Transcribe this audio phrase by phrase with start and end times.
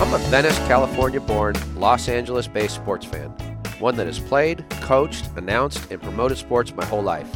[0.00, 3.28] I'm a Venice, California born, Los Angeles based sports fan,
[3.80, 7.30] one that has played, coached, announced, and promoted sports my whole life.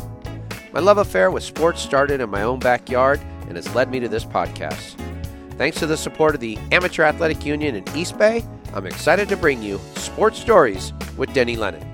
[0.73, 4.09] My love affair with sports started in my own backyard and has led me to
[4.09, 4.99] this podcast.
[5.59, 9.37] Thanks to the support of the Amateur Athletic Union in East Bay, I'm excited to
[9.37, 11.94] bring you Sports Stories with Denny Lennon.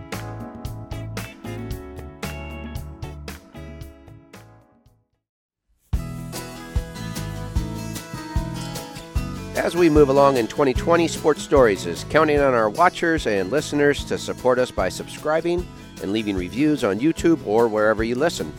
[9.60, 14.06] As we move along in 2020, Sports Stories is counting on our watchers and listeners
[14.06, 15.68] to support us by subscribing
[16.02, 18.54] and leaving reviews on YouTube or wherever you listen.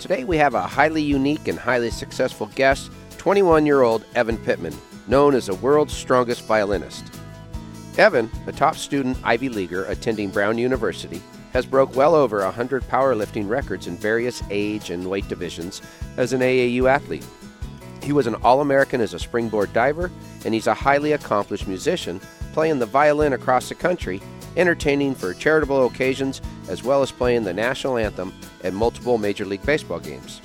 [0.00, 4.74] Today we have a highly unique and highly successful guest, 21 year old Evan Pittman,
[5.06, 7.04] known as the world's strongest violinist.
[7.96, 13.48] Evan, a top student Ivy Leaguer attending Brown University, has broke well over 100 powerlifting
[13.48, 15.82] records in various age and weight divisions
[16.16, 17.24] as an AAU athlete.
[18.06, 20.12] He was an All American as a springboard diver,
[20.44, 22.20] and he's a highly accomplished musician,
[22.52, 24.22] playing the violin across the country,
[24.56, 28.32] entertaining for charitable occasions, as well as playing the national anthem
[28.62, 30.40] at multiple Major League Baseball games.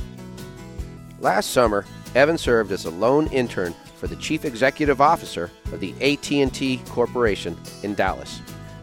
[1.20, 5.94] Last summer, Evan served as a lone intern for the chief executive officer of the
[6.02, 8.42] AT&T Corporation in Dallas.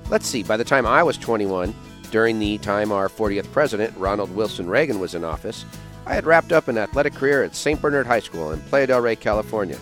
[0.09, 1.75] Let's see, by the time I was 21,
[2.13, 5.65] during the time our 40th president, Ronald Wilson Reagan, was in office,
[6.09, 7.83] I had wrapped up an athletic career at St.
[7.83, 9.79] Bernard High School in Playa del Rey, California.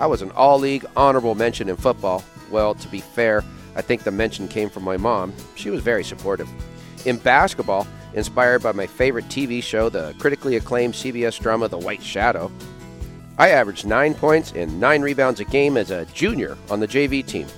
[0.00, 2.24] I was an all league honorable mention in football.
[2.50, 3.44] Well, to be fair,
[3.76, 5.34] I think the mention came from my mom.
[5.54, 6.48] She was very supportive.
[7.04, 12.02] In basketball, inspired by my favorite TV show, the critically acclaimed CBS drama The White
[12.02, 12.50] Shadow,
[13.36, 17.24] I averaged nine points and nine rebounds a game as a junior on the JV
[17.24, 17.48] team.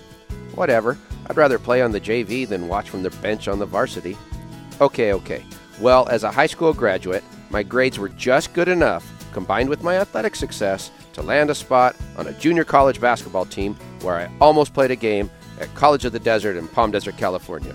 [0.56, 0.98] Whatever,
[1.28, 4.18] I'd rather play on the JV than watch from the bench on the varsity.
[4.80, 5.44] Okay, okay.
[5.80, 9.96] Well, as a high school graduate, my grades were just good enough, combined with my
[9.96, 14.72] athletic success, to land a spot on a junior college basketball team where I almost
[14.72, 17.74] played a game at College of the Desert in Palm Desert, California.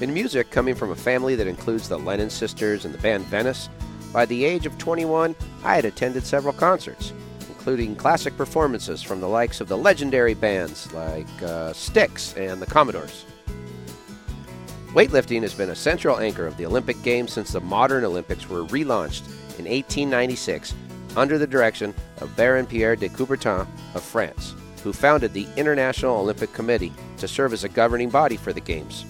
[0.00, 3.68] In music, coming from a family that includes the Lennon sisters and the band Venice,
[4.12, 7.12] by the age of 21, I had attended several concerts,
[7.48, 12.66] including classic performances from the likes of the legendary bands like uh, Styx and the
[12.66, 13.24] Commodores.
[14.96, 18.64] Weightlifting has been a central anchor of the Olympic Games since the modern Olympics were
[18.64, 19.26] relaunched
[19.58, 20.72] in 1896
[21.18, 21.92] under the direction
[22.22, 27.52] of Baron Pierre de Coubertin of France, who founded the International Olympic Committee to serve
[27.52, 29.04] as a governing body for the Games.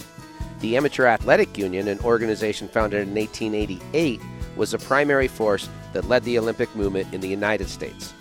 [0.59, 4.21] The Amateur Athletic Union, an organization founded in 1888,
[4.57, 8.13] was the primary force that led the Olympic movement in the United States.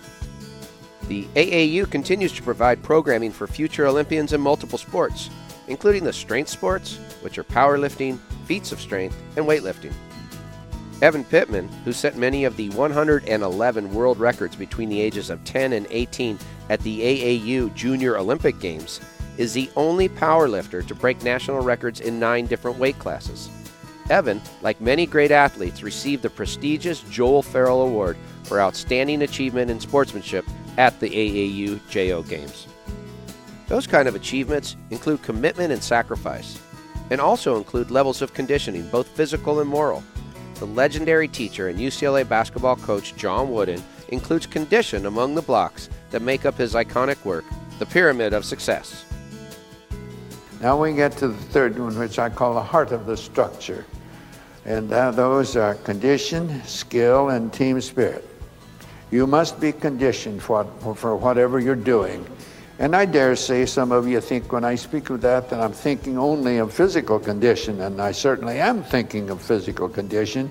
[1.08, 5.30] The AAU continues to provide programming for future Olympians in multiple sports,
[5.68, 9.92] including the strength sports, which are powerlifting, feats of strength, and weightlifting.
[11.02, 15.74] Evan Pittman, who set many of the 111 world records between the ages of 10
[15.74, 16.38] and 18
[16.70, 19.00] at the AAU Junior Olympic Games,
[19.36, 23.50] is the only powerlifter to break national records in nine different weight classes.
[24.08, 29.80] Evan, like many great athletes, received the prestigious Joel Farrell Award for Outstanding Achievement in
[29.80, 30.46] Sportsmanship
[30.78, 32.68] at the AAU JO Games.
[33.68, 36.60] Those kind of achievements include commitment and sacrifice,
[37.10, 40.04] and also include levels of conditioning, both physical and moral.
[40.54, 46.22] The legendary teacher and UCLA basketball coach John Wooden includes condition among the blocks that
[46.22, 47.44] make up his iconic work,
[47.78, 49.04] The Pyramid of Success.
[50.60, 53.84] Now we get to the third one, which I call the heart of the structure.
[54.64, 58.26] And uh, those are condition, skill, and team spirit.
[59.10, 62.26] You must be conditioned for, for whatever you're doing.
[62.78, 65.72] And I dare say some of you think when I speak of that that I'm
[65.72, 70.50] thinking only of physical condition, and I certainly am thinking of physical condition,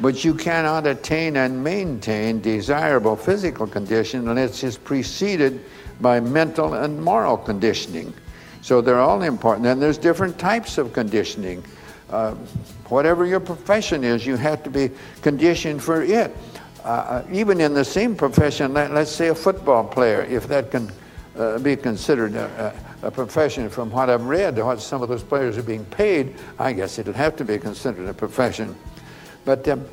[0.00, 5.64] but you cannot attain and maintain desirable physical condition unless it's preceded
[6.00, 8.14] by mental and moral conditioning.
[8.62, 9.66] So they're all important.
[9.66, 11.64] And there's different types of conditioning.
[12.08, 12.34] Uh,
[12.88, 14.90] whatever your profession is, you have to be
[15.22, 16.36] conditioned for it.
[16.84, 20.90] Uh, even in the same profession, let, us say a football player, if that can
[21.38, 25.58] uh, be considered a, a, profession from what I've read, what some of those players
[25.58, 28.74] are being paid, I guess it'll have to be considered a profession.
[29.44, 29.84] But um,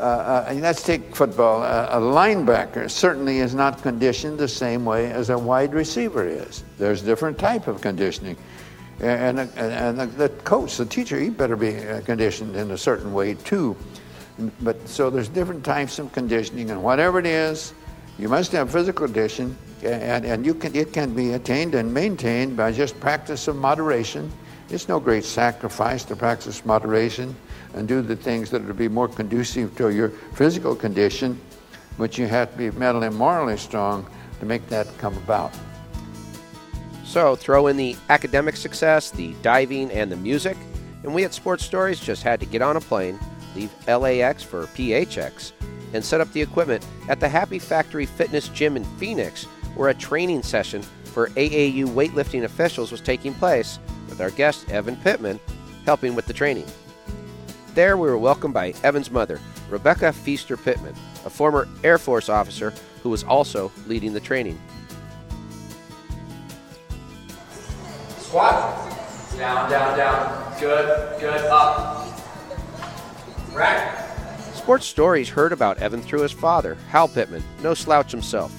[0.00, 1.62] uh, uh, let's take football.
[1.62, 6.64] a linebacker certainly is not conditioned the same way as a wide receiver is.
[6.78, 8.36] There's different type of conditioning.
[9.00, 9.50] And, and,
[9.98, 13.76] and the coach, the teacher, he better be uh, conditioned in a certain way too.
[14.60, 17.74] But so there's different types of conditioning, and whatever it is,
[18.20, 22.54] you must have physical condition, and, and you can, it can be attained and maintained
[22.54, 24.30] by just practice of moderation.
[24.68, 27.34] It's no great sacrifice to practice moderation
[27.72, 31.40] and do the things that would be more conducive to your physical condition,
[31.96, 34.06] but you have to be mentally and morally strong
[34.38, 35.52] to make that come about.
[37.04, 40.58] So throw in the academic success, the diving, and the music,
[41.04, 43.18] and we at Sports Stories just had to get on a plane,
[43.56, 45.52] leave LAX for PHX,
[45.92, 49.44] and set up the equipment at the Happy Factory Fitness Gym in Phoenix,
[49.74, 53.78] where a training session for AAU weightlifting officials was taking place
[54.08, 55.40] with our guest Evan Pittman
[55.84, 56.66] helping with the training.
[57.74, 60.94] There, we were welcomed by Evan's mother, Rebecca Feaster Pittman,
[61.24, 62.72] a former Air Force officer
[63.02, 64.60] who was also leading the training.
[68.18, 68.88] Squat.
[69.36, 70.60] Down, down, down.
[70.60, 71.40] Good, good.
[71.46, 72.06] Up.
[73.52, 74.09] Right.
[74.60, 78.52] Sports Stories heard about Evan through his father, Hal Pittman, no slouch himself.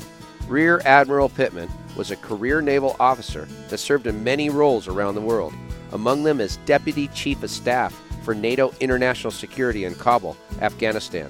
[0.47, 5.21] Rear Admiral Pittman was a career naval officer that served in many roles around the
[5.21, 5.53] world,
[5.91, 7.93] among them as Deputy Chief of Staff
[8.23, 11.29] for NATO International Security in Kabul, Afghanistan.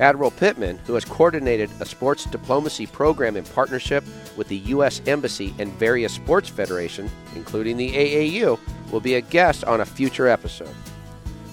[0.00, 4.02] Admiral Pittman, who has coordinated a sports diplomacy program in partnership
[4.38, 5.02] with the U.S.
[5.06, 8.58] Embassy and various sports federations, including the AAU,
[8.90, 10.74] will be a guest on a future episode.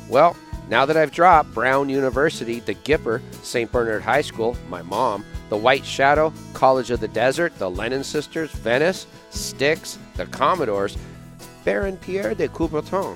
[0.07, 0.37] Well,
[0.69, 3.71] now that I've dropped Brown University, the Gipper, St.
[3.71, 8.51] Bernard High School, my mom, the White Shadow, College of the Desert, the Lennon Sisters,
[8.51, 10.97] Venice, Styx, the Commodores,
[11.63, 13.15] Baron Pierre de Coubertin,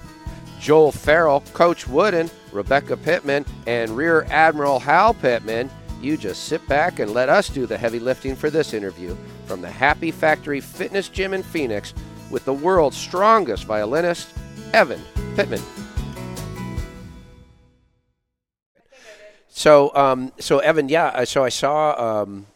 [0.60, 5.69] Joel Farrell, Coach Wooden, Rebecca Pittman, and Rear Admiral Hal Pittman,
[6.02, 9.62] you just sit back and let us do the heavy lifting for this interview from
[9.62, 11.94] the Happy Factory Fitness Gym in Phoenix
[12.30, 14.30] with the world's strongest violinist,
[14.74, 15.02] Evan
[15.36, 15.62] Pittman.
[19.59, 21.25] So, um, so Evan, yeah.
[21.25, 22.47] So I saw, um,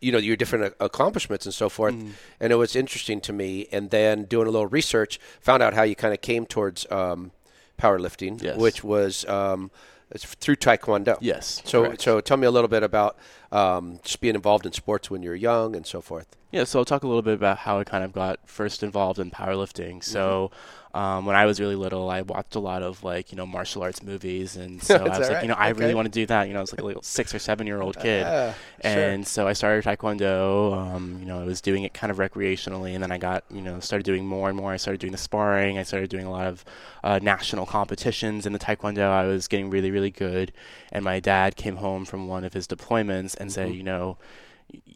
[0.00, 2.12] you know, your different accomplishments and so forth, mm.
[2.40, 3.68] and it was interesting to me.
[3.70, 7.32] And then doing a little research, found out how you kind of came towards um,
[7.78, 8.56] powerlifting, yes.
[8.56, 9.70] which was um,
[10.16, 11.18] through Taekwondo.
[11.20, 11.60] Yes.
[11.66, 12.00] So, correct.
[12.00, 13.18] so tell me a little bit about
[13.52, 16.38] um, just being involved in sports when you're young and so forth.
[16.52, 19.18] Yeah, so I'll talk a little bit about how I kind of got first involved
[19.18, 20.02] in powerlifting.
[20.02, 20.50] So.
[20.54, 23.46] Mm-hmm um, when I was really little, I watched a lot of like you know
[23.46, 25.42] martial arts movies, and so I was like, right?
[25.42, 26.48] you know, I really want to do that.
[26.48, 29.24] You know, I was like a little six or seven year old kid, uh, and
[29.24, 29.30] sure.
[29.30, 30.76] so I started taekwondo.
[30.76, 33.60] Um, you know, I was doing it kind of recreationally, and then I got you
[33.60, 34.72] know started doing more and more.
[34.72, 35.78] I started doing the sparring.
[35.78, 36.64] I started doing a lot of
[37.04, 39.08] uh, national competitions in the taekwondo.
[39.08, 40.52] I was getting really really good,
[40.90, 43.48] and my dad came home from one of his deployments and mm-hmm.
[43.50, 44.16] said, you know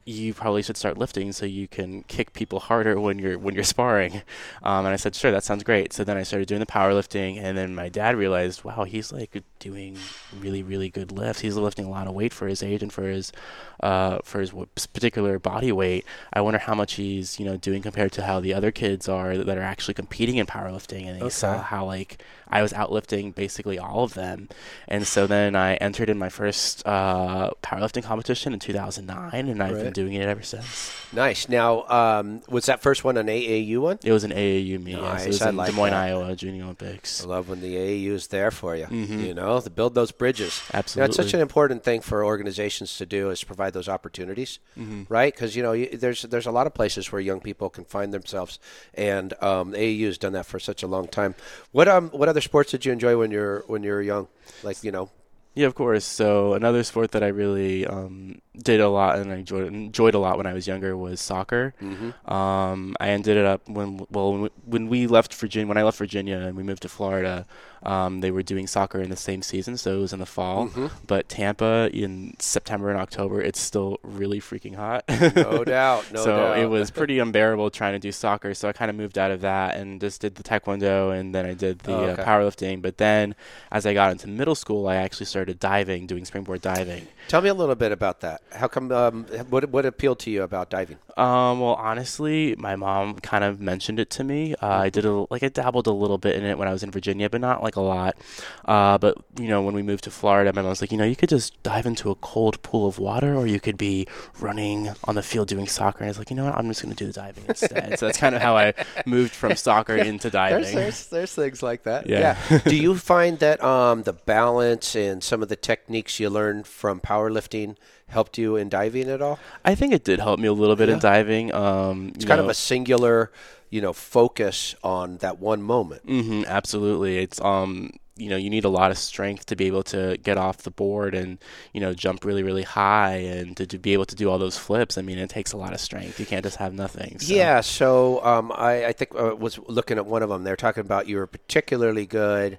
[0.04, 3.64] you probably should start lifting so you can kick people harder when you're when you're
[3.64, 4.22] sparring.
[4.62, 5.92] Um, and I said, sure, that sounds great.
[5.92, 9.42] So then I started doing the powerlifting, and then my dad realized, wow, he's like
[9.58, 9.96] doing
[10.38, 11.40] really really good lifts.
[11.40, 13.32] He's lifting a lot of weight for his age and for his
[13.80, 14.52] uh, for his
[14.92, 16.04] particular body weight.
[16.32, 19.36] I wonder how much he's you know doing compared to how the other kids are
[19.36, 21.06] that are actually competing in powerlifting.
[21.06, 21.30] And he okay.
[21.30, 24.48] saw how like I was outlifting basically all of them.
[24.88, 29.74] And so then I entered in my first uh, powerlifting competition in 2009, and I've
[29.74, 29.84] right.
[29.84, 30.92] been doing it ever since.
[31.12, 31.48] Nice.
[31.48, 33.98] Now, um, was that first one an AAU one?
[34.04, 34.96] It was an AAU meet.
[34.96, 35.20] Nice.
[35.20, 35.24] Yes.
[35.24, 36.04] It was I in like Des Moines, that.
[36.04, 37.24] Iowa Junior Olympics.
[37.24, 38.86] I love when the AAU is there for you.
[38.86, 39.20] Mm-hmm.
[39.20, 40.62] You know, to build those bridges.
[40.72, 41.14] Absolutely.
[41.14, 45.02] You know, such an important thing for organizations to do is provide those opportunities, mm-hmm.
[45.08, 45.32] right?
[45.32, 48.58] Because you know, there's there's a lot of places where young people can find themselves,
[48.94, 51.34] and um, AAU has done that for such a long time.
[51.72, 54.26] What um what other sports did you enjoy when you're when you were young?
[54.64, 55.08] Like you know.
[55.54, 56.04] Yeah, of course.
[56.04, 60.18] So another sport that I really um, did a lot and I enjoyed, enjoyed a
[60.18, 61.74] lot when I was younger was soccer.
[61.82, 62.32] Mm-hmm.
[62.32, 65.82] Um, I ended it up when well when we, when we left Virginia when I
[65.82, 67.46] left Virginia and we moved to Florida.
[67.84, 70.68] Um, they were doing soccer in the same season, so it was in the fall.
[70.68, 70.86] Mm-hmm.
[71.06, 75.04] But Tampa in September and October, it's still really freaking hot.
[75.36, 76.10] no doubt.
[76.10, 76.58] No so doubt.
[76.60, 78.54] it was pretty unbearable trying to do soccer.
[78.54, 81.44] So I kind of moved out of that and just did the taekwondo, and then
[81.44, 82.22] I did the oh, okay.
[82.22, 82.80] uh, powerlifting.
[82.80, 83.34] But then,
[83.70, 87.08] as I got into middle school, I actually started diving, doing springboard diving.
[87.28, 88.40] Tell me a little bit about that.
[88.54, 88.90] How come?
[88.92, 90.98] Um, what what appealed to you about diving?
[91.16, 94.54] Um, well, honestly, my mom kind of mentioned it to me.
[94.62, 96.82] Uh, I did a like I dabbled a little bit in it when I was
[96.82, 98.16] in Virginia, but not like a lot.
[98.64, 101.04] Uh, but you know, when we moved to Florida, my mom was like, you know,
[101.04, 104.06] you could just dive into a cold pool of water, or you could be
[104.40, 105.98] running on the field doing soccer.
[105.98, 107.98] And I was like, you know what, I'm just going to do the diving instead.
[107.98, 108.74] so that's kind of how I
[109.06, 110.62] moved from soccer into diving.
[110.62, 112.08] There's, there's, there's things like that.
[112.08, 112.36] Yeah.
[112.50, 112.58] yeah.
[112.64, 117.00] do you find that um, the balance and some of the techniques you learned from
[117.00, 117.76] powerlifting
[118.08, 119.38] helped you in diving at all?
[119.64, 120.94] I think it did help me a little bit yeah.
[120.94, 121.54] in diving.
[121.54, 122.44] Um, it's kind know.
[122.44, 123.32] of a singular,
[123.70, 126.06] you know, focus on that one moment.
[126.06, 129.82] Mm-hmm, absolutely, it's um, you know, you need a lot of strength to be able
[129.82, 131.38] to get off the board and
[131.72, 134.56] you know jump really, really high and to, to be able to do all those
[134.56, 134.96] flips.
[134.96, 136.20] I mean, it takes a lot of strength.
[136.20, 137.18] You can't just have nothing.
[137.18, 137.34] So.
[137.34, 137.60] Yeah.
[137.60, 140.44] So um, I, I think I uh, was looking at one of them.
[140.44, 142.58] They're talking about you were particularly good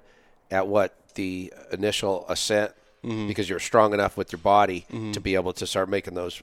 [0.50, 2.72] at what the initial ascent
[3.04, 3.28] mm-hmm.
[3.28, 5.12] because you're strong enough with your body mm-hmm.
[5.12, 6.40] to be able to start making those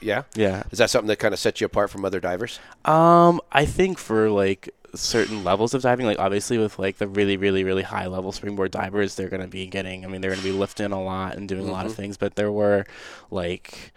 [0.00, 0.64] Yeah, yeah.
[0.70, 2.58] Is that something that kind of sets you apart from other divers?
[2.84, 7.36] Um, I think for like certain levels of diving, like obviously with like the really,
[7.36, 10.04] really, really high level springboard divers, they're going to be getting.
[10.04, 11.70] I mean, they're going to be lifting a lot and doing mm-hmm.
[11.70, 12.02] a lot of mm-hmm.
[12.02, 12.16] things.
[12.16, 12.86] But there were
[13.30, 13.92] like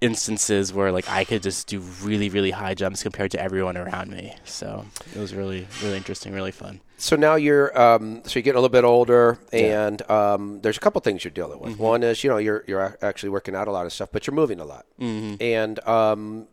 [0.00, 4.10] instances where like I could just do really really high jumps compared to everyone around
[4.10, 4.34] me.
[4.44, 4.84] So
[5.14, 6.80] it was really really interesting, really fun.
[7.02, 10.34] So now you're um, so you're getting a little bit older, and yeah.
[10.34, 11.72] um, there's a couple things you're dealing with.
[11.72, 11.82] Mm-hmm.
[11.82, 14.34] One is you know you're you're actually working out a lot of stuff, but you're
[14.34, 14.86] moving a lot.
[15.00, 15.42] Mm-hmm.
[15.42, 16.46] And um,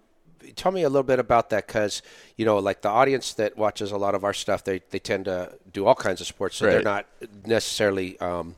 [0.56, 2.02] tell me a little bit about that because
[2.36, 5.26] you know like the audience that watches a lot of our stuff, they they tend
[5.26, 6.74] to do all kinds of sports, so right.
[6.74, 7.06] they're not
[7.46, 8.56] necessarily um,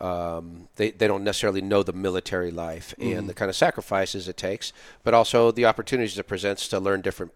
[0.00, 3.18] um, they, they don't necessarily know the military life mm-hmm.
[3.18, 4.72] and the kind of sacrifices it takes,
[5.04, 7.32] but also the opportunities it presents to learn different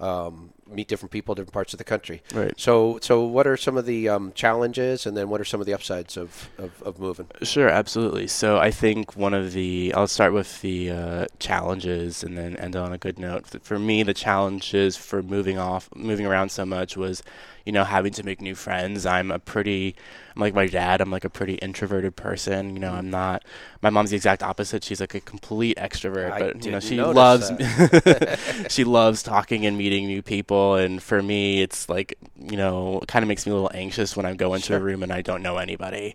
[0.00, 2.22] um, meet different people, different parts of the country.
[2.34, 2.52] Right.
[2.58, 5.66] So, so what are some of the um, challenges, and then what are some of
[5.66, 7.28] the upsides of, of, of, moving?
[7.42, 8.26] Sure, absolutely.
[8.26, 12.74] So, I think one of the I'll start with the uh, challenges, and then end
[12.74, 13.46] on a good note.
[13.62, 17.22] For me, the challenges for moving off, moving around so much was,
[17.64, 19.06] you know, having to make new friends.
[19.06, 19.94] I'm a pretty
[20.34, 21.00] I'm like my dad.
[21.00, 22.74] I'm like a pretty introverted person.
[22.74, 23.44] You know, I'm not.
[23.82, 24.84] My mom's the exact opposite.
[24.84, 27.50] She's like a complete extrovert, I but you know, she loves
[28.72, 30.76] she loves talking and meeting new people.
[30.76, 34.26] And for me, it's like you know, kind of makes me a little anxious when
[34.26, 34.78] I go into sure.
[34.78, 36.14] a room and I don't know anybody.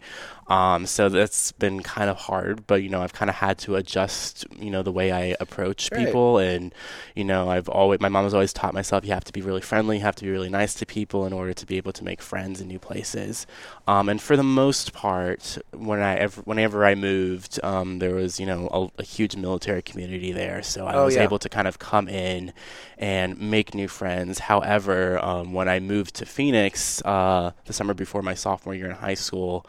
[0.50, 3.76] Um, so that's been kind of hard, but you know, I've kind of had to
[3.76, 6.06] adjust, you know, the way I approach right.
[6.06, 6.38] people.
[6.38, 6.74] And,
[7.16, 9.62] you know, I've always, my mom has always taught myself you have to be really
[9.62, 12.04] friendly, you have to be really nice to people in order to be able to
[12.04, 13.46] make friends in new places.
[13.88, 18.40] Um, and for the most part, when I ever, whenever I moved, um, there was,
[18.40, 20.62] you know, a, a, huge military community there.
[20.64, 21.24] So I oh, was yeah.
[21.24, 22.54] able to kind of come in
[22.98, 24.40] and make new friends.
[24.40, 28.96] However, um, when I moved to Phoenix, uh, the summer before my sophomore year in
[28.96, 29.66] high school,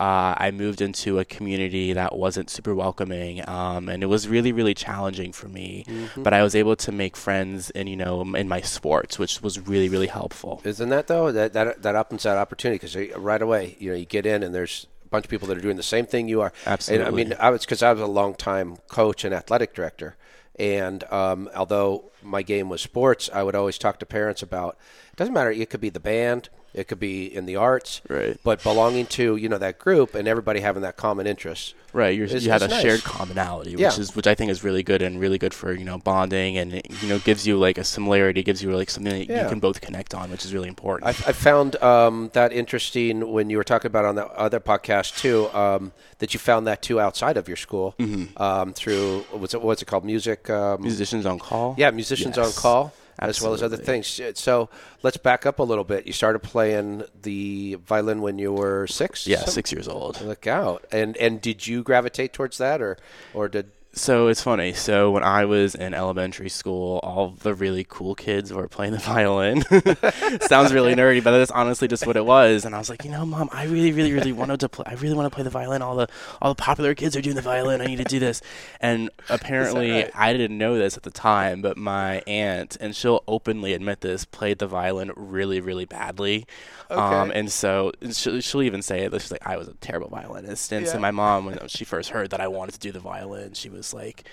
[0.00, 4.50] uh, I moved into a community that wasn't super welcoming, um, and it was really,
[4.50, 5.84] really challenging for me.
[5.86, 6.22] Mm-hmm.
[6.22, 9.60] But I was able to make friends in, you know, in my sports, which was
[9.60, 10.62] really, really helpful.
[10.64, 11.30] Isn't that though?
[11.30, 14.54] That that that opens that opportunity because right away, you know, you get in and
[14.54, 16.52] there's a bunch of people that are doing the same thing you are.
[16.64, 17.06] Absolutely.
[17.06, 20.16] And, I mean, I was because I was a long time coach and athletic director.
[20.58, 24.78] And um, although my game was sports, I would always talk to parents about
[25.10, 25.50] it doesn't matter.
[25.50, 28.38] It could be the band, it could be in the arts, right?
[28.44, 32.16] But belonging to you know that group and everybody having that common interest, right?
[32.16, 32.82] You're, is, you have a nice.
[32.82, 33.98] shared commonality, which yeah.
[33.98, 36.74] is which I think is really good and really good for you know bonding and
[36.74, 39.42] it, you know gives you like a similarity, gives you like something that yeah.
[39.42, 41.06] you can both connect on, which is really important.
[41.06, 45.18] I, I found um, that interesting when you were talking about on the other podcast
[45.18, 45.48] too.
[45.54, 48.40] Um, that you found that too outside of your school mm-hmm.
[48.40, 50.04] um, through what's it, what's it called?
[50.04, 51.74] Music um, musicians on call.
[51.76, 52.46] Yeah, musicians yes.
[52.46, 52.92] on call.
[53.20, 53.28] Absolutely.
[53.28, 54.20] as well as other things.
[54.38, 54.70] So
[55.02, 56.06] let's back up a little bit.
[56.06, 59.26] You started playing the violin when you were six.
[59.26, 60.20] Yeah, six years old.
[60.22, 60.86] Look out!
[60.90, 62.96] And and did you gravitate towards that, or
[63.34, 64.72] or did so it's funny.
[64.72, 68.98] So when I was in elementary school, all the really cool kids were playing the
[69.00, 69.62] violin.
[70.42, 72.64] Sounds really nerdy, but that's honestly just what it was.
[72.64, 74.84] And I was like, you know, mom, I really, really, really wanted to play.
[74.86, 75.82] I really want to play the violin.
[75.82, 76.08] All the
[76.40, 77.80] all the popular kids are doing the violin.
[77.80, 78.42] I need to do this.
[78.80, 80.10] And apparently, right?
[80.14, 84.24] I didn't know this at the time, but my aunt, and she'll openly admit this,
[84.24, 86.46] played the violin really, really badly.
[86.90, 87.00] Okay.
[87.00, 89.12] Um, and so she'll, she'll, even say it.
[89.12, 90.72] She's like, I was a terrible violinist.
[90.72, 90.92] And yeah.
[90.92, 93.68] so my mom, when she first heard that I wanted to do the violin, she
[93.68, 94.26] was like,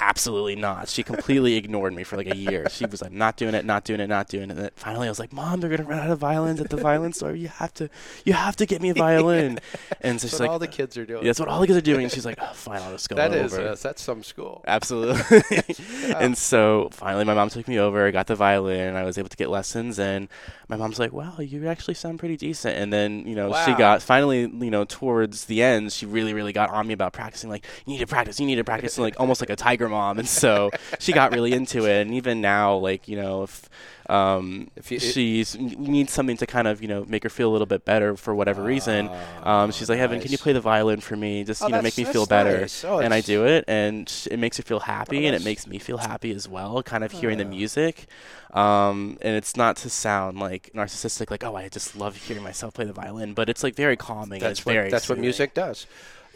[0.00, 0.88] absolutely not.
[0.88, 2.68] She completely ignored me for like a year.
[2.70, 4.50] She was like, not doing it, not doing it, not doing it.
[4.50, 6.76] And then finally, I was like, Mom, they're gonna run out of violins at the
[6.76, 7.34] violin store.
[7.34, 7.88] You have to,
[8.24, 9.58] you have to get me a violin.
[10.00, 11.22] And so she's like, all the kids are doing.
[11.22, 12.04] Yeah, that's what all the kids are doing.
[12.04, 13.56] And she's like, oh, fine, I'll just go that over.
[13.56, 14.62] That is, that's some school.
[14.66, 15.62] Absolutely.
[16.16, 18.06] And so finally, my mom took me over.
[18.06, 18.88] I got the violin.
[18.88, 19.98] and I was able to get lessons.
[19.98, 20.28] And
[20.68, 23.64] my mom's like, "Wow, you actually sound pretty decent." And then you know wow.
[23.64, 27.12] she got finally you know towards the end she really really got on me about
[27.12, 27.50] practicing.
[27.50, 30.18] Like you need to practice, you need to practice, like almost like a tiger mom.
[30.18, 32.02] And so she got really into it.
[32.02, 33.68] And even now, like you know if
[34.08, 37.52] um, if you, she's needs something to kind of you know make her feel a
[37.52, 39.10] little bit better for whatever uh, reason.
[39.42, 40.24] Um, she's like, Evan, nice.
[40.24, 41.44] can you play the violin for me?
[41.44, 42.60] Just oh, you know make me feel better.
[42.60, 42.84] Nice.
[42.84, 45.66] Oh, and I do it, and it makes her feel happy, oh, and it makes
[45.66, 46.82] me feel happy as well.
[46.82, 48.06] Kind of hearing the music,
[48.52, 52.74] um, and it's not to sound like narcissistic, like oh I just love hearing myself
[52.74, 54.40] play the violin, but it's like very calming.
[54.40, 55.20] That's what that's soothing.
[55.20, 55.86] what music does.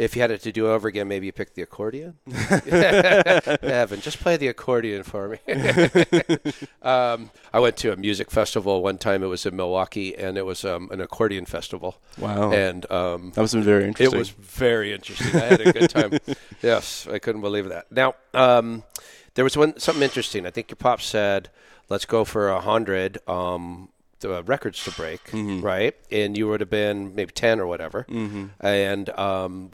[0.01, 2.17] If you had it to do over again, maybe you pick the accordion.
[2.27, 5.39] Evan, just play the accordion for me.
[6.83, 9.23] um, I went to a music festival one time.
[9.23, 11.99] It was in Milwaukee, and it was um, an accordion festival.
[12.17, 12.51] Wow!
[12.51, 14.17] And um, that was very interesting.
[14.17, 15.39] It was very interesting.
[15.39, 16.19] I had a good time.
[16.63, 17.93] yes, I couldn't believe that.
[17.93, 18.85] Now, um,
[19.35, 20.47] there was one something interesting.
[20.47, 21.51] I think your pop said,
[21.91, 23.90] "Let's go for a hundred um,
[24.25, 25.61] uh, records to break, mm-hmm.
[25.61, 25.95] right?
[26.11, 28.07] And you would have been maybe ten or whatever.
[28.09, 28.47] Mm-hmm.
[28.61, 29.71] And um,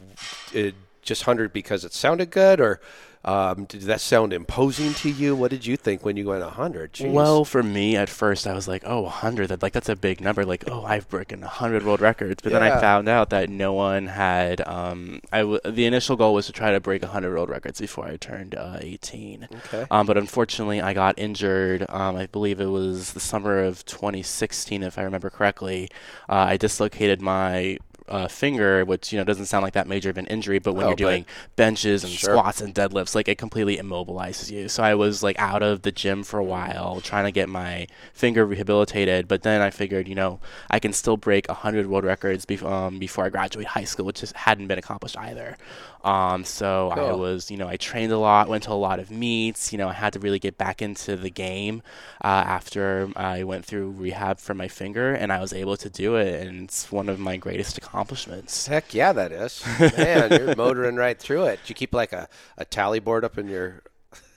[0.53, 0.75] it,
[1.07, 2.81] just hundred because it sounded good, or
[3.27, 5.35] um, did that sound imposing to you?
[5.35, 7.01] What did you think when you went 100?
[7.07, 9.49] Well, for me, at first, I was like, oh, 100.
[9.49, 10.45] That, like, that's a big number.
[10.45, 12.41] Like, oh, I've broken 100 world records.
[12.41, 12.61] But yeah.
[12.61, 14.67] then I found out that no one had.
[14.69, 18.07] Um, I w- the initial goal was to try to break 100 world records before
[18.07, 19.49] I turned uh, 18.
[19.53, 19.87] Okay.
[19.91, 21.85] Um, but unfortunately, I got injured.
[21.89, 25.91] Um, I believe it was the summer of 2016, if I remember correctly.
[26.29, 30.19] Uh, I dislocated my uh, finger, which you know doesn't sound like that major of
[30.19, 32.35] an injury, but when oh, you're doing benches and sure.
[32.35, 34.69] squats and deadlifts, like it completely immobilizes you.
[34.69, 37.87] So I was like out of the gym for a while trying to get my
[38.13, 42.45] finger rehabilitated, but then I figured, you know, I can still break 100 world records
[42.45, 45.57] be- um, before I graduate high school, which just hadn't been accomplished either.
[46.07, 47.05] Um, so cool.
[47.05, 49.73] I was, you know, I trained a lot, went to a lot of meets.
[49.73, 51.83] You know, I had to really get back into the game
[52.23, 56.15] uh, after I went through rehab for my finger, and I was able to do
[56.15, 58.69] it, and it's one of my greatest accomplishments.
[58.69, 59.65] Heck yeah, that is.
[59.81, 61.59] Man, you're motoring right through it.
[61.65, 63.83] Do you keep like a, a tally board up in your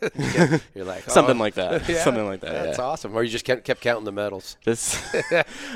[0.75, 1.11] You're like oh.
[1.11, 1.69] something like that.
[1.89, 2.65] Yeah, something like that.
[2.65, 2.83] That's yeah.
[2.83, 3.15] awesome.
[3.15, 4.57] Or you just kept, kept counting the medals.
[4.63, 5.01] This,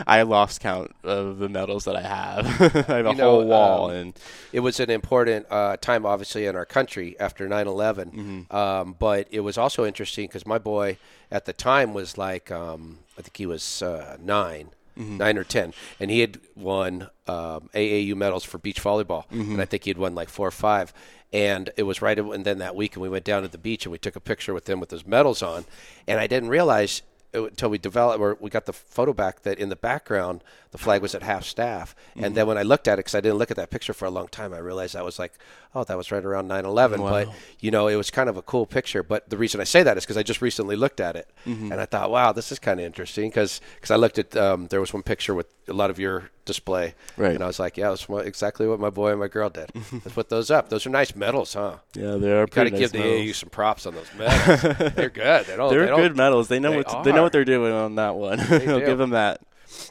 [0.06, 2.46] I lost count of the medals that I have.
[2.90, 4.20] I have you a know, whole wall, um, and
[4.52, 8.14] it was an important uh, time, obviously, in our country after 9/11.
[8.14, 8.56] Mm-hmm.
[8.56, 10.98] Um, but it was also interesting because my boy
[11.32, 15.18] at the time was like, um, I think he was uh, 9 mm-hmm.
[15.18, 19.54] nine or ten, and he had won um, AAU medals for beach volleyball, mm-hmm.
[19.54, 20.94] and I think he had won like four or five.
[21.34, 23.86] And it was right, and then that week, and we went down to the beach
[23.86, 25.66] and we took a picture with him with his medals on,
[26.08, 27.02] and I didn't realize
[27.34, 31.02] until we developed or we got the photo back that in the background the flag
[31.02, 32.24] was at half staff mm-hmm.
[32.24, 34.06] and then when i looked at it because i didn't look at that picture for
[34.06, 35.34] a long time i realized that was like
[35.74, 37.10] oh that was right around 9-11 wow.
[37.10, 39.82] but you know it was kind of a cool picture but the reason i say
[39.82, 41.72] that is because i just recently looked at it mm-hmm.
[41.72, 43.60] and i thought wow this is kind of interesting because
[43.90, 46.96] i looked at um, there was one picture with a lot of your display.
[47.18, 47.36] Right.
[47.36, 49.72] And I was like, yeah, that's exactly what my boy and my girl did.
[49.92, 50.70] Let's put those up.
[50.70, 51.78] Those are nice medals, huh?
[51.96, 52.46] Yeah, they are.
[52.48, 53.12] Got to nice give medals.
[53.12, 54.62] the AAU some props on those medals.
[54.96, 55.46] they're good.
[55.46, 56.48] They don't, they're they good medals.
[56.48, 58.40] They know they what they know what they're doing on that one.
[58.52, 59.42] I'll give them that.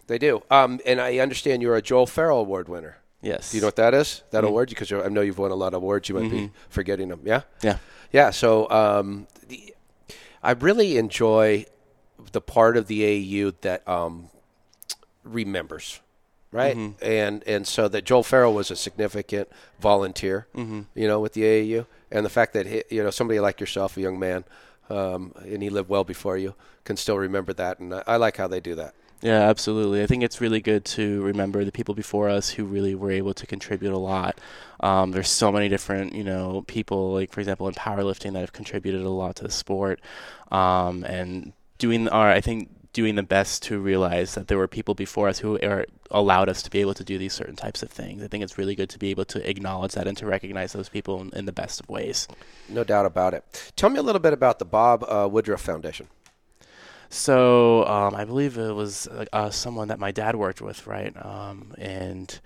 [0.06, 0.42] They do.
[0.50, 2.98] Um, and I understand you're a Joel Farrell Award winner.
[3.20, 3.52] Yes.
[3.52, 4.22] Do you know what that is?
[4.30, 4.48] That mm-hmm.
[4.48, 4.68] award?
[4.68, 6.08] Because I know you've won a lot of awards.
[6.08, 6.46] You might mm-hmm.
[6.46, 7.20] be forgetting them.
[7.24, 7.42] Yeah.
[7.62, 7.78] Yeah.
[8.10, 8.30] Yeah.
[8.30, 9.74] So um, the,
[10.42, 11.66] I really enjoy
[12.32, 14.28] the part of the AAU that um,
[15.24, 16.00] remembers
[16.52, 16.76] right?
[16.76, 17.04] Mm-hmm.
[17.04, 19.48] And and so that Joel Farrell was a significant
[19.80, 20.82] volunteer, mm-hmm.
[20.94, 23.96] you know, with the AAU, and the fact that he, you know somebody like yourself,
[23.96, 24.44] a young man,
[24.90, 28.36] um, and he lived well before you, can still remember that, and I, I like
[28.36, 28.94] how they do that.
[29.22, 30.02] Yeah, absolutely.
[30.02, 33.32] I think it's really good to remember the people before us who really were able
[33.34, 34.40] to contribute a lot.
[34.80, 38.52] Um, there's so many different, you know, people like, for example, in powerlifting that have
[38.52, 40.00] contributed a lot to the sport,
[40.50, 42.08] um, and doing.
[42.08, 45.58] our I think doing the best to realize that there were people before us who
[45.60, 48.22] are, allowed us to be able to do these certain types of things.
[48.22, 50.88] I think it's really good to be able to acknowledge that and to recognize those
[50.88, 52.28] people in, in the best of ways.
[52.68, 53.72] No doubt about it.
[53.76, 56.08] Tell me a little bit about the Bob uh, Woodruff Foundation.
[57.08, 61.14] So um, I believe it was uh, someone that my dad worked with, right?
[61.22, 62.40] Um, and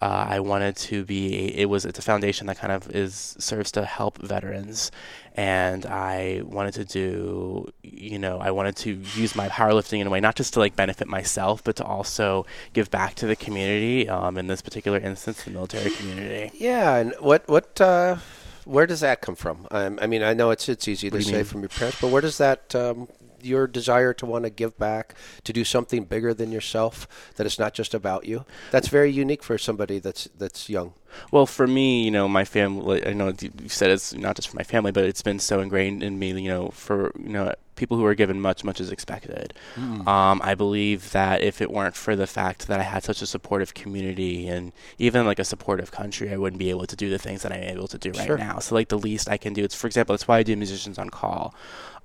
[0.00, 1.54] uh, I wanted to be.
[1.54, 1.84] It was.
[1.84, 4.90] It's a foundation that kind of is serves to help veterans,
[5.34, 7.70] and I wanted to do.
[7.82, 10.74] You know, I wanted to use my powerlifting in a way not just to like
[10.74, 14.08] benefit myself, but to also give back to the community.
[14.08, 16.50] Um, in this particular instance, the military community.
[16.54, 17.80] Yeah, and what what.
[17.80, 18.16] Uh,
[18.66, 19.66] where does that come from?
[19.70, 21.44] Um, I mean, I know it's it's easy to say mean?
[21.44, 23.08] from your parents, but where does that um,
[23.44, 27.58] your desire to want to give back, to do something bigger than yourself, that it's
[27.58, 28.44] not just about you.
[28.70, 30.94] That's very unique for somebody that's that's young.
[31.30, 33.06] Well, for me, you know, my family.
[33.06, 36.02] I know you said it's not just for my family, but it's been so ingrained
[36.02, 36.28] in me.
[36.40, 39.54] You know, for you know people who are given much, much is expected.
[39.74, 40.06] Mm.
[40.06, 43.26] Um, I believe that if it weren't for the fact that I had such a
[43.26, 47.18] supportive community and even like a supportive country, I wouldn't be able to do the
[47.18, 48.36] things that I'm able to do right sure.
[48.36, 48.58] now.
[48.58, 50.98] So like the least I can do, it's for example, that's why I do musicians
[50.98, 51.54] on call.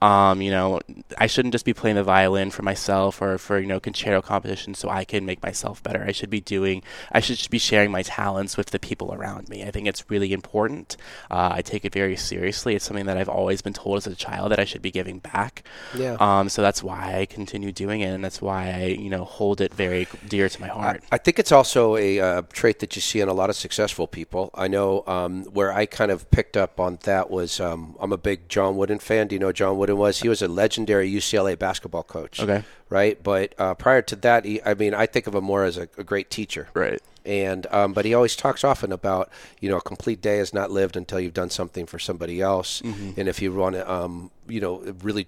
[0.01, 0.81] Um, you know,
[1.17, 4.79] I shouldn't just be playing the violin for myself or for you know concerto competitions
[4.79, 6.03] so I can make myself better.
[6.05, 9.47] I should be doing, I should just be sharing my talents with the people around
[9.47, 9.63] me.
[9.63, 10.97] I think it's really important.
[11.31, 12.75] Uh, I take it very seriously.
[12.75, 15.19] It's something that I've always been told as a child that I should be giving
[15.19, 15.63] back.
[15.95, 16.17] Yeah.
[16.19, 19.61] Um, so that's why I continue doing it, and that's why I you know hold
[19.61, 21.03] it very dear to my heart.
[21.11, 23.55] I, I think it's also a uh, trait that you see in a lot of
[23.55, 24.49] successful people.
[24.53, 28.17] I know um, where I kind of picked up on that was um, I'm a
[28.17, 29.27] big John Wooden fan.
[29.27, 29.84] Do you know John Wooden?
[29.85, 30.19] Wooden was.
[30.19, 32.39] He was a legendary UCLA basketball coach.
[32.39, 32.63] Okay.
[32.89, 35.77] Right, but uh, prior to that, he, I mean, I think of him more as
[35.77, 36.69] a, a great teacher.
[36.73, 37.01] Right.
[37.25, 40.71] And um, but he always talks often about you know a complete day is not
[40.71, 43.19] lived until you've done something for somebody else, mm-hmm.
[43.19, 45.25] and if you want to um, you know really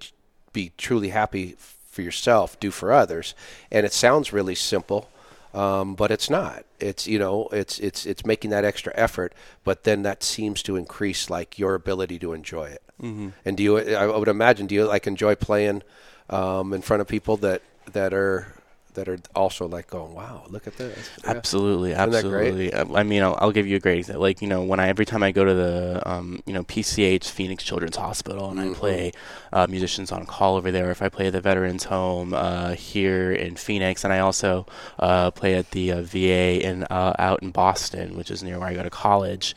[0.53, 3.33] be truly happy for yourself, do for others.
[3.71, 5.09] And it sounds really simple.
[5.57, 6.65] Um, but it's not.
[6.79, 10.75] It's you know, it's it's it's making that extra effort, but then that seems to
[10.75, 12.83] increase like your ability to enjoy it.
[13.01, 13.29] Mm-hmm.
[13.43, 13.77] And do you?
[13.79, 15.81] I would imagine, do you like enjoy playing
[16.29, 18.53] um, in front of people that that are
[18.97, 21.31] that are also like going, "Wow, look at this!" Yeah.
[21.31, 22.73] Absolutely, absolutely.
[22.75, 24.21] I mean, I'll, I'll, give you a great example.
[24.21, 27.29] Like you know, when I every time I go to the um, you know PCH
[27.29, 28.75] Phoenix Children's Hospital and mm-hmm.
[28.75, 29.11] I play
[29.57, 33.31] uh, musicians on call over there, if I play at the Veterans Home uh, here
[33.31, 34.67] in Phoenix, and I also
[34.99, 38.69] uh, play at the uh, VA in uh, out in Boston, which is near where
[38.69, 39.55] I go to college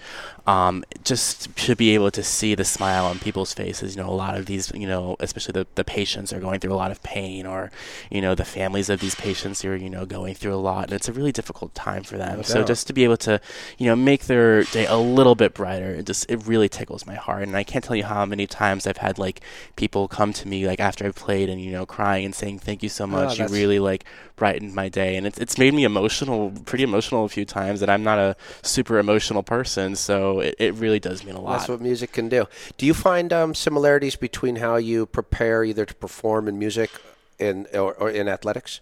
[0.50, 3.94] um, just to be able to see the smile on people's faces.
[3.94, 6.72] You know, a lot of these, you know, especially the, the patients are going through
[6.72, 7.70] a lot of pain, or
[8.10, 10.92] you know, the families of these patients are you know going through a lot, and
[10.94, 12.38] it's a really difficult time for them.
[12.38, 13.40] No so just to be able to,
[13.78, 17.14] you know, make their day a little bit brighter, it just it really tickles my
[17.14, 17.42] heart.
[17.42, 19.40] And I can't tell you how many times I've had like
[19.76, 22.82] people come to me like after I've played and you know crying and saying thank
[22.82, 23.40] you so oh, much.
[23.40, 24.04] Oh, you really like
[24.36, 27.82] brightened my day, and it's it's made me emotional, pretty emotional a few times.
[27.82, 31.58] And I'm not a super emotional person, so it, it really does mean a lot.
[31.58, 32.46] That's what music can do.
[32.76, 36.90] Do you find um, similarities between how you prepare either to perform in music
[37.38, 38.80] and or, or in athletics?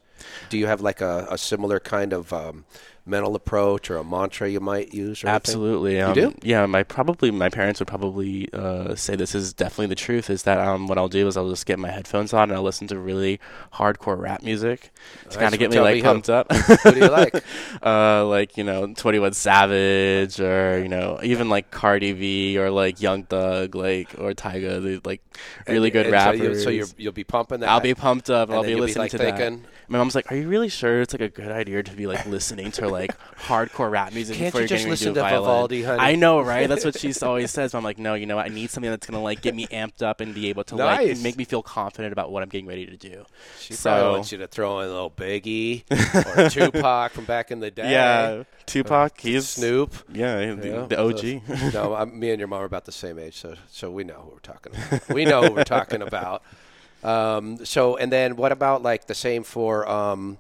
[0.50, 2.64] Do you have like a, a similar kind of um,
[3.08, 5.24] mental approach or a mantra you might use?
[5.24, 6.00] Absolutely.
[6.00, 6.34] Um, you do?
[6.42, 10.30] Yeah, my probably my parents would probably uh, say this is definitely the truth.
[10.30, 12.62] Is that um, what I'll do is I'll just get my headphones on and I'll
[12.62, 13.40] listen to really
[13.72, 14.90] hardcore rap music
[15.22, 15.36] to nice.
[15.36, 16.52] kind of get me like me pumped up.
[16.52, 17.42] Who do you like?
[17.82, 22.70] uh, like you know Twenty One Savage or you know even like Cardi B or
[22.70, 25.22] like Young Thug like or Tyga, like
[25.66, 26.62] really and, good and rappers.
[26.62, 27.70] So, you, will be pumping that.
[27.70, 28.50] I'll be pumped up.
[28.50, 31.00] I'll be listening be like to thinking, that my mom's like, "Are you really sure
[31.00, 34.48] it's like a good idea to be like listening to like hardcore rap music Can't
[34.48, 36.00] before you are just listen to Vivaldi, honey?
[36.00, 36.68] I know, right?
[36.68, 37.72] That's what she always says.
[37.72, 38.46] But I'm like, no, you know, what?
[38.46, 41.08] I need something that's gonna like get me amped up and be able to nice.
[41.08, 43.24] like make me feel confident about what I'm getting ready to do.
[43.58, 45.84] She so, probably wants you to throw in a little Biggie
[46.36, 47.90] or Tupac from back in the day.
[47.90, 49.18] Yeah, Tupac.
[49.20, 49.94] He's Snoop.
[50.12, 51.72] Yeah, the, the OG.
[51.74, 54.20] no, I'm, me and your mom are about the same age, so so we know
[54.20, 55.08] who we're talking about.
[55.08, 56.42] We know who we're talking about.
[57.02, 60.38] Um, so, and then what about like the same for um,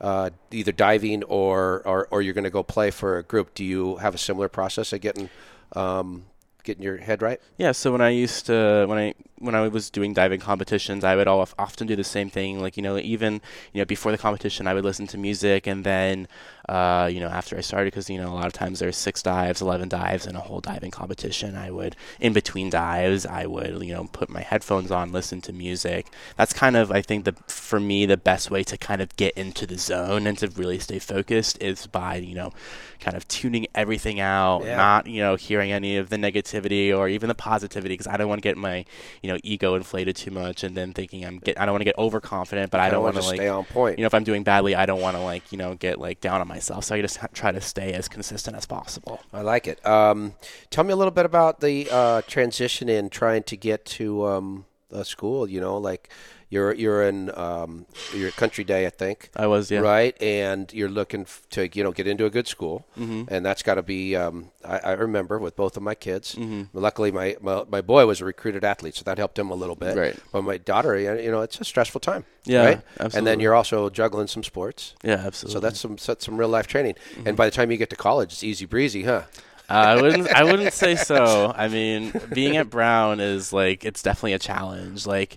[0.00, 3.54] uh, either diving or, or, or you're going to go play for a group?
[3.54, 5.28] Do you have a similar process of getting
[5.74, 6.24] um,
[6.64, 7.40] getting your head right?
[7.56, 7.72] Yeah.
[7.72, 11.28] So when I used to when I when I was doing diving competitions, I would
[11.28, 12.60] often do the same thing.
[12.60, 13.34] Like you know, even
[13.72, 16.28] you know before the competition, I would listen to music, and then
[16.68, 19.22] uh, you know after I started, because you know a lot of times there's six
[19.22, 21.56] dives, eleven dives in a whole diving competition.
[21.56, 25.52] I would in between dives, I would you know put my headphones on, listen to
[25.52, 26.06] music.
[26.36, 29.34] That's kind of I think the for me the best way to kind of get
[29.34, 32.52] into the zone and to really stay focused is by you know
[33.00, 34.76] kind of tuning everything out, yeah.
[34.76, 38.28] not you know hearing any of the negativity or even the positivity, because I don't
[38.28, 38.84] want to get my
[39.22, 41.82] you you know ego inflated too much and then thinking I'm get I don't want
[41.82, 43.98] to get overconfident, but I, I don't want to like stay on point.
[43.98, 46.22] You know, if I'm doing badly, I don't want to like you know get like
[46.22, 46.84] down on myself.
[46.84, 49.20] So I just try to stay as consistent as possible.
[49.34, 49.84] I like it.
[49.86, 50.32] Um,
[50.70, 54.64] tell me a little bit about the uh, transition in trying to get to um,
[54.90, 55.46] a school.
[55.46, 56.08] You know, like
[56.50, 59.30] you're you're in um, your country day, I think.
[59.36, 59.80] I was, yeah.
[59.80, 63.24] Right, and you're looking to you know get into a good school, mm-hmm.
[63.28, 64.16] and that's got to be.
[64.16, 66.34] Um, I, I, remember with both of my kids.
[66.34, 66.76] Mm-hmm.
[66.76, 69.76] Luckily, my, my, my boy was a recruited athlete, so that helped him a little
[69.76, 69.96] bit.
[69.96, 70.18] Right.
[70.32, 72.24] But my daughter, you know, it's a stressful time.
[72.44, 72.80] Yeah, right?
[72.92, 73.18] absolutely.
[73.18, 74.94] And then you're also juggling some sports.
[75.02, 75.52] Yeah, absolutely.
[75.52, 76.94] So that's some that's some real life training.
[76.94, 77.28] Mm-hmm.
[77.28, 79.24] And by the time you get to college, it's easy breezy, huh?
[79.68, 80.28] Uh, I wouldn't.
[80.28, 81.52] I wouldn't say so.
[81.54, 85.06] I mean, being at Brown is like it's definitely a challenge.
[85.06, 85.36] Like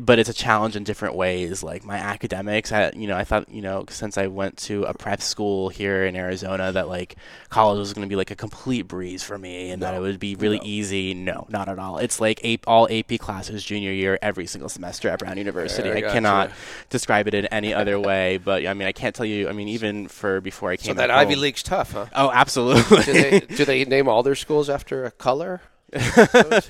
[0.00, 1.62] but it's a challenge in different ways.
[1.62, 4.94] Like my academics, I, you know, I thought, you know, since I went to a
[4.94, 7.16] prep school here in Arizona, that like
[7.48, 10.00] college was going to be like a complete breeze for me, and no, that it
[10.00, 10.64] would be really no.
[10.64, 11.14] easy.
[11.14, 11.98] No, not at all.
[11.98, 15.90] It's like AP, all AP classes junior year, every single semester at Brown University.
[15.90, 16.54] I, I cannot you.
[16.90, 18.38] describe it in any other way.
[18.38, 19.48] But I mean, I can't tell you.
[19.48, 20.94] I mean, even for before I came.
[20.94, 22.06] So that home, Ivy League's tough, huh?
[22.14, 23.02] Oh, absolutely.
[23.02, 25.60] do, they, do they name all their schools after a color?
[25.94, 26.60] Uh,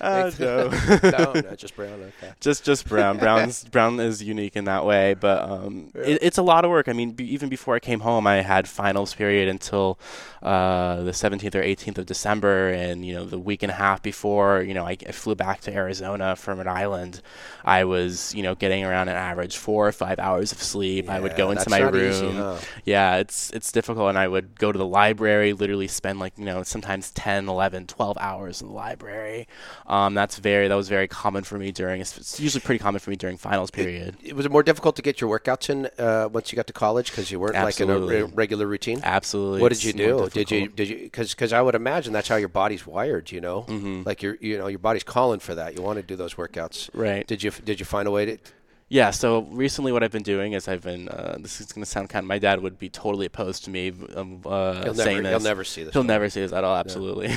[0.40, 0.68] no.
[1.02, 1.92] no, no, just brown.
[1.92, 2.32] Okay.
[2.40, 3.18] Just just brown.
[3.18, 6.02] Brown's brown is unique in that way, but um, yeah.
[6.02, 6.88] it, it's a lot of work.
[6.88, 9.98] I mean, b- even before I came home, I had finals period until
[10.42, 14.02] uh, the 17th or 18th of December, and you know the week and a half
[14.02, 17.20] before, you know, I, I flew back to Arizona from an island.
[17.64, 21.06] I was, you know, getting around an average four or five hours of sleep.
[21.06, 22.10] Yeah, I would go into my room.
[22.10, 22.58] Easy, huh?
[22.84, 26.44] Yeah, it's it's difficult, and I would go to the library, literally spend like you
[26.44, 29.46] know sometimes 10, 11, 12 12 hours in the library.
[29.86, 32.00] Um, that's very that was very common for me during.
[32.00, 34.16] It's usually pretty common for me during finals period.
[34.22, 36.72] It, it was more difficult to get your workouts in uh, once you got to
[36.72, 38.16] college because you weren't Absolutely.
[38.16, 39.00] like in a regular routine.
[39.02, 39.60] Absolutely.
[39.60, 40.28] What did you do?
[40.30, 43.30] Did you did you because because I would imagine that's how your body's wired.
[43.30, 44.04] You know, mm-hmm.
[44.06, 45.76] like your you know your body's calling for that.
[45.76, 46.88] You want to do those workouts.
[46.94, 47.26] Right.
[47.26, 48.38] Did you did you find a way to
[48.90, 51.08] Yeah, so recently what I've been doing is I've been.
[51.10, 52.28] Uh, this is going to sound kind of.
[52.28, 55.42] My dad would be totally opposed to me um, uh, he'll saying never, this.
[55.42, 55.92] He'll never see this.
[55.92, 56.74] He'll never see this at all.
[56.74, 57.30] Absolutely.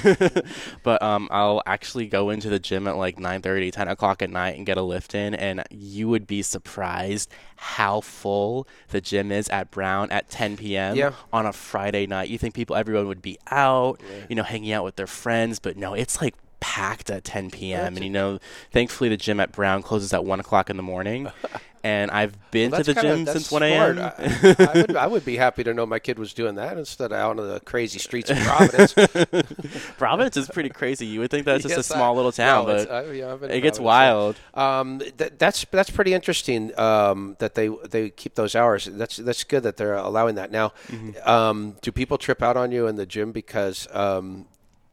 [0.83, 4.55] but um, I'll actually go into the gym at like 9:30, 10 o'clock at night
[4.55, 9.49] and get a lift in, and you would be surprised how full the gym is
[9.49, 10.95] at Brown at 10 p.m.
[10.95, 11.11] Yeah.
[11.33, 12.29] on a Friday night.
[12.29, 15.75] You think people, everyone would be out, you know, hanging out with their friends, but
[15.75, 17.95] no, it's like packed at 10 p.m.
[17.97, 18.39] and you know,
[18.71, 21.27] thankfully the gym at Brown closes at one o'clock in the morning.
[21.83, 23.99] and I've been Well, to the that's kinda- gym since 1 a.m.
[23.99, 24.11] I,
[24.59, 27.17] I, would, I would be happy to know my kid was doing that instead of
[27.17, 28.93] out on the crazy streets of Providence.
[29.97, 31.05] Providence is pretty crazy.
[31.07, 33.35] You would think that's just Yes, a small I- little town, no, but I- yeah,
[33.49, 34.35] it gets wild.
[34.53, 38.85] Um, th- that's that's pretty interesting um, that they they keep those hours.
[38.85, 40.73] That's that's good that they're allowing that now.
[40.87, 41.27] Mm-hmm.
[41.27, 44.45] Um, do people trip out on you in the gym because um,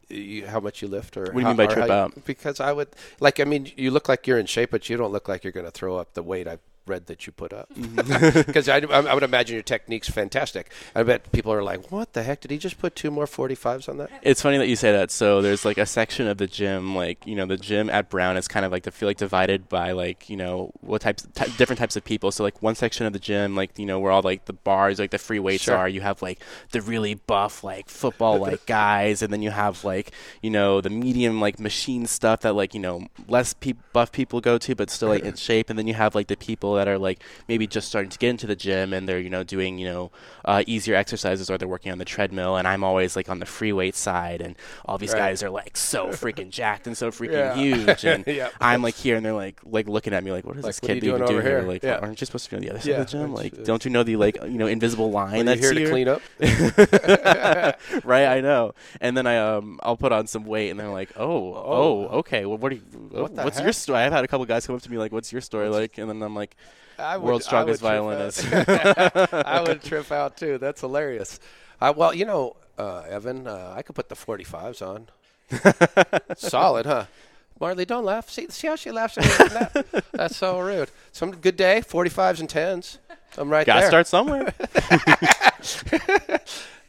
[0.09, 1.91] you, how much you lift, or what do you how- mean by trip how you-
[2.01, 2.25] out?
[2.25, 3.39] Because I would like.
[3.39, 5.65] I mean, you look like you're in shape, but you don't look like you're going
[5.65, 6.57] to throw up the weight I
[6.89, 7.69] read that you put up.
[7.73, 8.39] Mm-hmm.
[8.49, 10.71] Because I, I would imagine your technique's fantastic.
[10.95, 12.41] I bet people are like, "What the heck?
[12.41, 15.11] Did he just put two more 45s on that?" It's funny that you say that.
[15.11, 18.35] So there's like a section of the gym, like you know, the gym at Brown
[18.37, 21.47] is kind of like to feel like divided by like you know what types, ty-
[21.57, 22.31] different types of people.
[22.31, 24.99] So like one section of the gym, like you know, where all like the bars,
[24.99, 25.75] like the free weights Sure.
[25.77, 25.87] are.
[25.89, 26.39] You have like
[26.71, 30.89] the really buff, like football like guys, and then you have like you know the
[30.89, 34.89] medium like machine stuff that like you know less pe- buff people go to, but
[34.89, 35.69] still like in shape.
[35.69, 38.29] And then you have like the people that are like maybe just starting to get
[38.29, 40.11] into the gym and they're you know doing you know
[40.45, 42.55] uh, easier exercises or they're working on the treadmill.
[42.57, 45.19] And I'm always like on the free weight side, and all these Right.
[45.29, 47.53] guys are like so freaking jacked and so freaking Yeah.
[47.61, 48.53] huge, and Yep.
[48.61, 50.81] I'm like here and they're like like looking at me like what is Like, this
[50.81, 51.59] what kid doing doing here?
[51.59, 51.67] here?
[51.67, 51.99] Like Yeah.
[52.01, 53.33] aren't you supposed to be on the other side of the gym?
[53.33, 56.21] Like don't you know the like you know invisible line that's here to clean up?
[58.03, 58.73] right, I know.
[59.01, 62.45] And then I um I'll put on some weight, and they're like, oh, oh, okay.
[62.45, 62.81] Well, what are you?
[63.11, 63.99] What what's your story?
[63.99, 65.97] I've had a couple guys come up to me like, what's your story like?
[65.97, 66.55] And then I'm like,
[67.17, 68.45] would- world's I strongest violinist.
[68.53, 70.57] I would trip out too.
[70.57, 71.39] That's hilarious.
[71.81, 75.07] Uh, well, you know, uh, Evan, uh, I could put the 45s on.
[76.37, 77.05] Solid, huh?
[77.59, 78.29] Marley, don't laugh.
[78.29, 79.47] See, see how she laughs at me?
[79.47, 80.89] That- That's so rude.
[81.11, 82.97] Some good day, 45s and 10s.
[83.37, 83.75] I'm right there.
[83.75, 84.53] gotta start somewhere.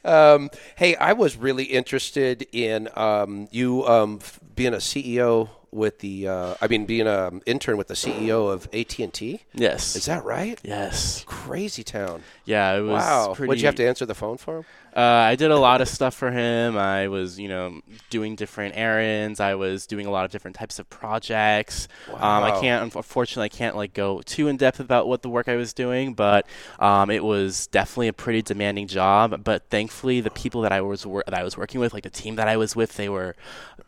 [0.02, 4.20] Um, hey, I was really interested in um, you um,
[4.56, 6.28] being a CEO with the.
[6.28, 9.40] Uh, I mean, being an intern with the CEO of AT and T.
[9.54, 9.96] yes.
[9.96, 10.58] Is that right?
[10.62, 11.24] yes.
[11.26, 12.22] Crazy town.
[12.44, 13.34] Yeah, it was Wow.
[13.34, 13.48] pretty.
[13.48, 14.64] Would you have to answer the phone for him?
[14.96, 16.76] Uh, I did a lot of stuff for him.
[16.76, 19.38] I was, you know, doing different errands.
[19.38, 21.86] I was doing a lot of different types of projects.
[22.12, 25.48] Um, I can't, unfortunately, I can't like go too in depth about what the work
[25.48, 26.46] I was doing, but
[26.80, 29.44] um, it was definitely a pretty demanding job.
[29.44, 32.10] But thankfully, the people that I was wor- that I was working with, like the
[32.10, 33.36] team that I was with, they were,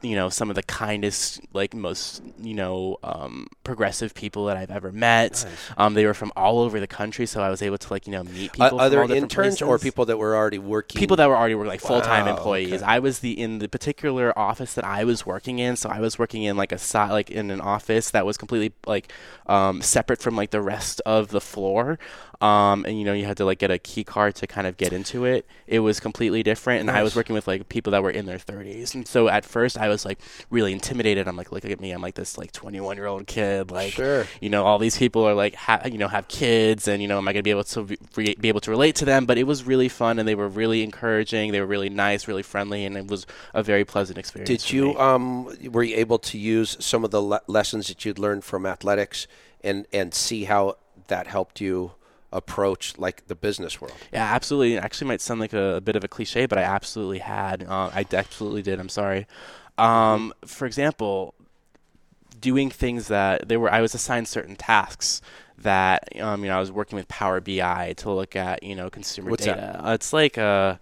[0.03, 4.71] you know, some of the kindest, like most, you know, um, progressive people that I've
[4.71, 5.45] ever met.
[5.77, 8.13] Um, they were from all over the country, so I was able to like, you
[8.13, 8.67] know, meet people.
[8.67, 10.92] Uh, from other interns or people that were already working?
[10.95, 12.75] People that were already were like full time Wow, employees.
[12.75, 12.85] okay.
[12.85, 16.19] I was the in the particular office that I was working in, so I was
[16.19, 19.13] working in like a si- like in an office that was completely like
[19.47, 21.99] um, separate from like the rest of the floor.
[22.43, 24.77] Um, and you know you had to like get a key card to kind of
[24.77, 25.47] get into it.
[25.69, 28.39] It was completely different, and I was working with like people that were in their
[28.39, 28.95] 30s.
[28.95, 30.19] And so at first I was like
[30.51, 31.29] really intimidated.
[31.29, 33.71] I'm like, look at me, I'm like this like 21 year old kid.
[33.71, 34.27] Like, Sure.
[34.41, 37.19] you know, all these people are like, ha- you know, have kids, and you know,
[37.19, 39.25] am I gonna be able to be, re- be able to relate to them?
[39.25, 41.53] But it was really fun, and they were really encouraging.
[41.53, 43.25] They were really nice, really friendly, and it was
[43.55, 44.49] a very pleasant experience.
[44.49, 48.19] Did you um were you able to use some of the le- lessons that you'd
[48.19, 49.29] learned from athletics
[49.63, 50.77] and and see how
[51.07, 51.93] that helped you
[52.33, 53.97] approach like the business world?
[54.13, 54.75] Yeah, absolutely.
[54.75, 57.65] It actually might sound like a, a bit of a cliche, but I absolutely had.
[57.65, 58.81] Uh, I absolutely did.
[58.81, 59.27] I'm sorry.
[59.79, 61.35] Um, for example,
[62.41, 63.73] doing things that they were.
[63.73, 65.23] I was assigned certain tasks
[65.59, 68.91] that um, you know I was working with Power BI to look at you know
[68.91, 69.57] consumer What's that?
[69.57, 69.89] data.
[69.89, 70.79] Uh, it's like a.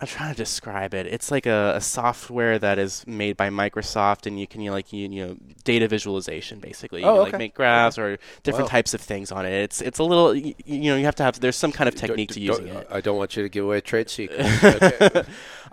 [0.00, 1.06] I'm trying to describe it.
[1.06, 4.74] It's like a, a software that is made by Microsoft, and you can you know,
[4.74, 7.00] like you, you know data visualization basically.
[7.00, 7.30] You Oh, can, okay.
[7.32, 9.52] like make graphs or different types of things on it.
[9.54, 11.94] It's it's a little you, you know you have to have there's some kind of
[11.94, 12.86] technique to Don't- using it.
[12.90, 14.40] I don't want you to give away a trade secret.
[14.62, 15.22] Okay.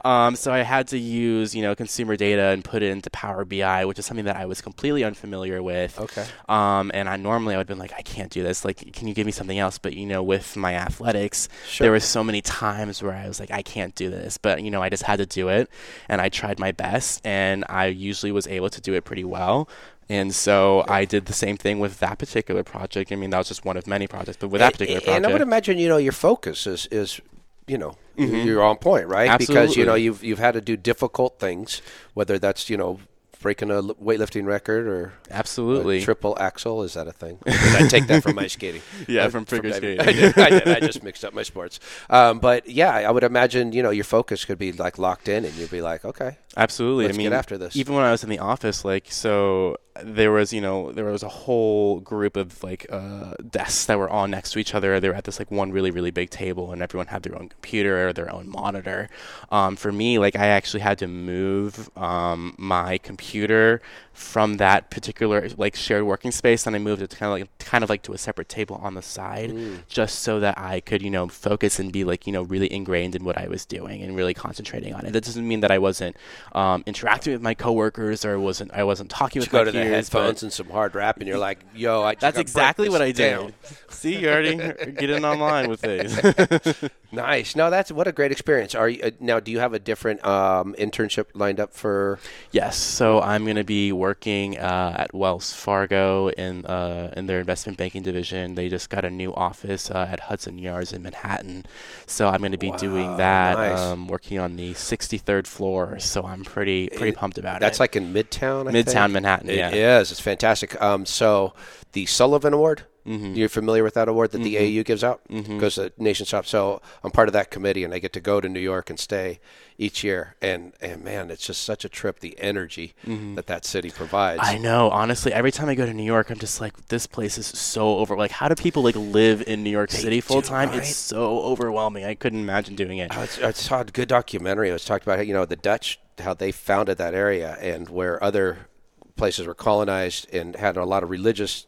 [0.04, 3.46] Um, so I had to use, you know, consumer data and put it into Power
[3.46, 5.98] BI, which is something that I was completely unfamiliar with.
[6.00, 6.26] Okay.
[6.50, 8.66] Um, and I normally I would have been like, I can't do this.
[8.66, 9.78] Like, can you give me something else?
[9.78, 11.86] But you know, with my athletics, Sure.
[11.86, 14.38] there were so many times where I was like, I can't do this.
[14.38, 15.70] But you know, I just had to do it,
[16.10, 19.70] and I tried my best, and I usually was able to do it pretty well.
[20.10, 23.12] And so I did the same thing with that particular project.
[23.14, 25.26] I mean, that was just one of many projects, but with that particular project, and
[25.26, 27.22] I would imagine you know your focus is is
[27.68, 29.38] you know you're on point, right?
[29.40, 29.90] Because you Mm-hmm.
[29.90, 31.82] Know you've you've had to do difficult things,
[32.14, 33.00] whether that's you know
[33.42, 37.38] breaking a weightlifting record or absolutely triple axel is that a thing?
[37.46, 38.82] I take that from my skating.
[39.08, 40.00] yeah, uh, from figure from skating.
[40.08, 40.68] I did, I did.
[40.70, 41.80] I just mixed up my sports.
[42.10, 45.44] Um, but yeah, I would imagine you know your focus could be like locked in,
[45.44, 47.10] and you'd be like, okay, absolutely.
[47.10, 47.76] I mean, after this.
[47.76, 51.22] Even when I was in the office, like so, there was you know there was
[51.22, 55.00] a whole group of like uh, desks that were all next to each other.
[55.00, 57.50] They were at this like one really really big table, and everyone had their own
[57.50, 59.10] computer or their own monitor.
[59.52, 63.82] Um, for me, like I actually had to move um, my computer
[64.14, 67.58] from that particular like shared working space, and I moved it to kind of like
[67.60, 69.80] kind of like to a separate table on the side, mm.
[69.88, 73.16] just so that I could you know focus and be like you know really ingrained
[73.16, 75.14] in what I was doing and really concentrating on it.
[75.14, 76.16] That doesn't mean that I wasn't
[76.54, 79.52] um, interacting with my coworkers or wasn't I wasn't talking with.
[79.83, 82.38] You go to the headphones and some hard rap, and you're like, "Yo, I." That's
[82.38, 83.54] exactly what I did.
[83.90, 84.56] See, you already
[84.98, 86.16] getting online with things.
[87.14, 87.56] nice.
[87.56, 88.76] No, that's what a great experience.
[88.76, 89.40] Are you uh, now?
[89.40, 92.20] Do you have a different um, internship lined up for?
[92.52, 92.78] Yes.
[92.78, 97.78] So I'm going to be working uh, at Wells Fargo in uh, in their investment
[97.78, 98.56] banking division.
[98.56, 101.66] They just got a new office uh, at Hudson Yards in Manhattan,
[102.06, 103.58] so I'm going to be wow, doing that.
[103.58, 103.80] Nice.
[103.80, 107.80] Um, working on the 63rd floor, so I'm pretty pretty it, pumped about that's it.
[107.80, 108.68] That's like in Midtown.
[108.68, 109.14] I Midtown think?
[109.14, 109.50] Manhattan.
[109.50, 110.00] It yeah.
[110.00, 110.12] is.
[110.12, 110.80] It's fantastic.
[110.82, 111.54] Um, so
[111.94, 112.84] the Sullivan Award.
[113.06, 113.34] Mm-hmm.
[113.34, 114.46] You're familiar with that award that mm-hmm.
[114.46, 115.22] the AAU gives out?
[115.30, 115.60] Mm-hmm.
[115.60, 116.46] Goes to Nation Shop.
[116.46, 119.00] So I'm part of that committee, and I get to go to New York and
[119.00, 119.40] stay
[119.78, 120.36] each year.
[120.42, 122.20] And and man, it's just such a trip.
[122.20, 123.36] The energy mm-hmm.
[123.36, 124.42] that that city provides.
[124.42, 124.90] I know.
[124.90, 127.98] Honestly, every time I go to New York, I'm just like, this place is so
[127.98, 128.16] over.
[128.16, 130.70] Like, how do people like live in New York they City full time?
[130.70, 130.80] Right?
[130.80, 132.06] It's so overwhelming.
[132.06, 133.16] I couldn't imagine doing it.
[133.16, 134.70] I, I saw a good documentary.
[134.70, 138.24] It was talked about you know the Dutch how they founded that area and where
[138.24, 138.68] other
[139.16, 141.68] places were colonized and had a lot of religious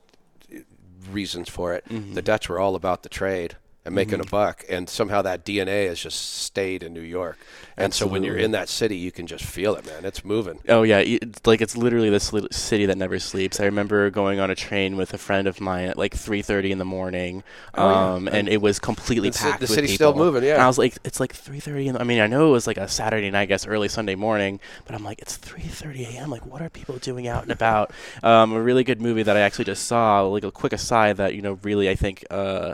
[1.11, 1.85] reasons for it.
[1.89, 2.13] Mm-hmm.
[2.13, 4.27] The Dutch were all about the trade and making mm-hmm.
[4.27, 7.37] a buck, and somehow that DNA has just stayed in New York.
[7.77, 8.09] And Absolutely.
[8.09, 10.05] so when you're in that city, you can just feel it, man.
[10.05, 10.59] It's moving.
[10.67, 13.59] Oh yeah, it's like it's literally this city that never sleeps.
[13.59, 16.77] I remember going on a train with a friend of mine at like 3:30 in
[16.79, 17.43] the morning,
[17.75, 18.35] oh, um, yeah.
[18.35, 19.59] and it was completely packed.
[19.59, 20.13] The city's people.
[20.13, 20.53] still moving, yeah.
[20.53, 21.87] And I was like, it's like 3:30.
[21.87, 23.89] In the, I mean, I know it was like a Saturday night, I guess, early
[23.89, 26.31] Sunday morning, but I'm like, it's 3:30 a.m.
[26.31, 27.91] Like, what are people doing out and about?
[28.23, 30.21] um, a really good movie that I actually just saw.
[30.21, 32.25] Like a quick aside that you know really I think.
[32.31, 32.73] Uh,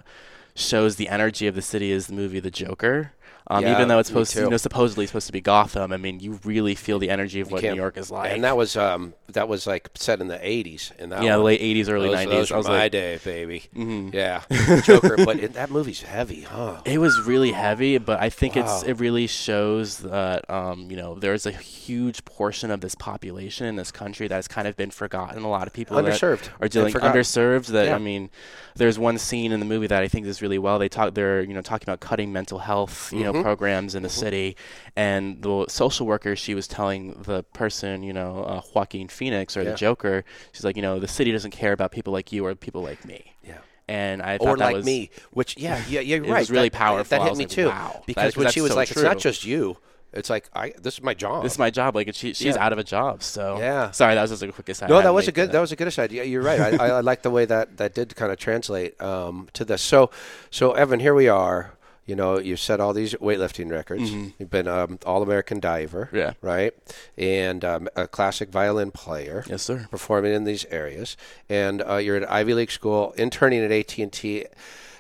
[0.62, 3.14] shows the energy of the city is the movie The Joker.
[3.52, 5.98] Um, yeah, even though it's supposed to, you know, supposedly supposed to be Gotham, I
[5.98, 8.32] mean, you really feel the energy of what New York is like.
[8.32, 11.48] And that was um, that was like set in the '80s, in that yeah, one.
[11.48, 12.30] late '80s, early those, '90s.
[12.30, 13.64] Those was my like, day, baby.
[13.76, 14.16] Mm-hmm.
[14.16, 14.44] Yeah,
[14.84, 15.18] Joker.
[15.18, 16.82] But it, that movie's heavy, huh?
[16.86, 18.64] It was really heavy, but I think wow.
[18.64, 23.68] it's it really shows that um, you know there's a huge portion of this population
[23.68, 25.44] in this country that has kind of been forgotten.
[25.44, 27.68] A lot of people underserved are dealing underserved.
[27.68, 27.96] That yeah.
[27.96, 28.30] I mean,
[28.76, 30.80] there's one scene in the movie that I think is really well.
[30.80, 31.14] They talk.
[31.16, 33.38] They're you know talking about cutting mental health you mm-hmm.
[33.38, 34.20] know programs in the mm-hmm.
[34.20, 34.58] city,
[34.96, 39.64] and the social worker she was telling the person you know uh, Joaquin Phoenix or
[39.64, 39.72] yeah.
[39.72, 42.56] the Joker, she's like you know the city doesn't care about people like you or
[42.56, 43.36] people like me.
[43.44, 43.60] Yeah
[43.92, 46.30] and I or like was, me, which yeah, yeah, you're right.
[46.30, 47.18] It was really that, powerful.
[47.18, 47.68] That hit me like, too.
[47.68, 48.04] Wow.
[48.06, 49.02] Because that, when she was so like, true.
[49.02, 49.78] "It's not just you,"
[50.14, 51.44] it's like, "I this is my job.
[51.44, 52.64] This is my job." Like she, she's yeah.
[52.64, 53.22] out of a job.
[53.22, 53.92] So yeah.
[53.92, 54.90] Sorry, that was just a quick aside.
[54.90, 55.50] No, that was a good.
[55.50, 55.54] That.
[55.54, 55.60] that.
[55.60, 56.12] was a good aside.
[56.12, 56.80] Yeah, you're right.
[56.80, 59.82] I, I, like the way that that did kind of translate um, to this.
[59.82, 60.10] So,
[60.50, 61.74] so Evan, here we are.
[62.12, 64.12] You know, you've set all these weightlifting records.
[64.12, 64.28] Mm-hmm.
[64.38, 66.74] You've been um, all-American diver, yeah, right,
[67.18, 69.46] and um, a classic violin player.
[69.48, 69.88] Yes, sir.
[69.90, 71.16] Performing in these areas,
[71.48, 74.44] and uh, you're at Ivy League school, interning at AT and T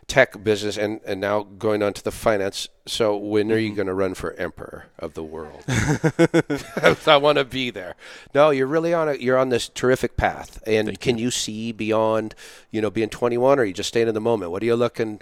[0.07, 2.69] tech business, and, and now going on to the finance.
[2.85, 3.75] So when are you mm-hmm.
[3.75, 5.65] going to run for emperor of the world?
[7.07, 7.95] I want to be there.
[8.33, 10.63] No, you're really on a you're on this terrific path.
[10.65, 11.25] And Thank can you.
[11.25, 12.35] you see beyond,
[12.71, 14.51] you know, being 21, or are you just staying in the moment?
[14.51, 15.21] What are you looking?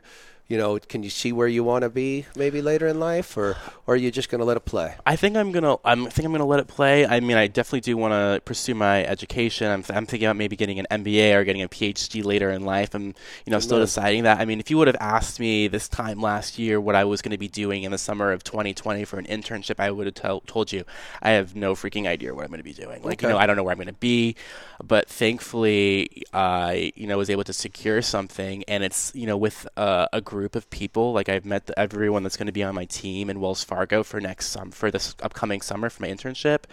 [0.50, 3.56] You know, can you see where you want to be maybe later in life, or,
[3.86, 4.96] or are you just going to let it play?
[5.06, 5.78] I think I'm gonna.
[5.86, 7.06] I'm I think I'm gonna let it play.
[7.06, 9.68] I mean, I definitely do want to pursue my education.
[9.68, 12.96] I'm, I'm thinking about maybe getting an MBA or getting a PhD later in life.
[12.96, 13.14] I'm
[13.46, 14.40] you know still deciding that.
[14.40, 17.22] I mean, if you would have asked me this time last year what I was
[17.22, 20.16] going to be doing in the summer of 2020 for an internship, I would have
[20.16, 20.84] t- told you
[21.22, 23.04] I have no freaking idea what I'm going to be doing.
[23.04, 23.28] Like okay.
[23.28, 24.36] you know, I don't know where I'm going to be,
[24.84, 29.68] but thankfully I you know was able to secure something, and it's you know with
[29.78, 31.12] uh, a group group of people.
[31.12, 34.22] Like I've met everyone that's going to be on my team in Wells Fargo for
[34.22, 36.64] next sum for this upcoming summer for my internship.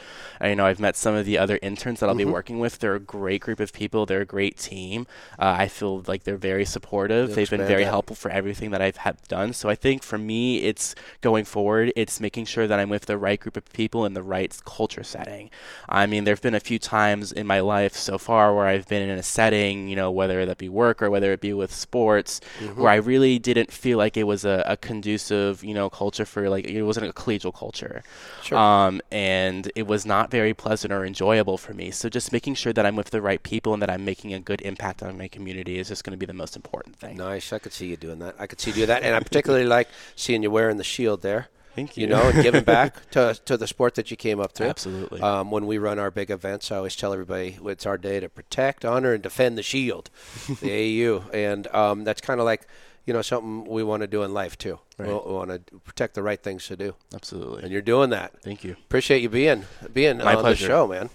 [0.40, 2.28] I, you know I've met some of the other interns that I'll mm-hmm.
[2.28, 2.78] be working with.
[2.78, 4.06] They're a great group of people.
[4.06, 5.08] They're a great team.
[5.36, 7.34] Uh, I feel like they're very supportive.
[7.34, 7.90] They've been very that.
[7.90, 9.52] helpful for everything that I've had done.
[9.52, 11.92] So I think for me, it's going forward.
[11.96, 15.02] It's making sure that I'm with the right group of people in the right culture
[15.02, 15.50] setting.
[15.88, 19.08] I mean, there've been a few times in my life so far where I've been
[19.08, 22.40] in a setting, you know, whether that be work or whether it be with sports,
[22.60, 22.80] mm-hmm.
[22.80, 26.24] where I really did didn't feel like it was a, a conducive, you know, culture
[26.32, 28.02] for like it wasn't a collegial culture,
[28.42, 28.58] Sure.
[28.58, 31.90] um, and it was not very pleasant or enjoyable for me.
[31.90, 34.40] So just making sure that I'm with the right people and that I'm making a
[34.40, 37.16] good impact on my community is just going to be the most important thing.
[37.16, 37.52] Nice.
[37.52, 38.34] I could see you doing that.
[38.38, 41.22] I could see you do that, and I particularly like seeing you wearing the shield
[41.22, 41.48] there.
[41.76, 42.06] Thank You you.
[42.14, 44.68] know, and giving back to to the sport that you came up through.
[44.68, 45.20] Absolutely.
[45.20, 48.30] Um, when we run our big events, I always tell everybody it's our day to
[48.30, 50.08] protect, honor, and defend the shield,
[50.62, 51.34] the AAU.
[51.34, 52.66] and um, that's kind of like
[53.06, 54.78] you know something we want to do in life too.
[54.98, 55.08] Right.
[55.08, 57.62] We, we want to protect the right things to do, Absolutely.
[57.62, 58.42] and you're doing that.
[58.42, 58.72] Thank you.
[58.72, 61.08] Appreciate you being being My on the show, man.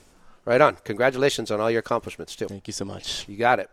[0.45, 0.77] Right on.
[0.83, 2.47] Congratulations on all your accomplishments too.
[2.47, 3.27] Thank you so much.
[3.29, 3.69] You got it.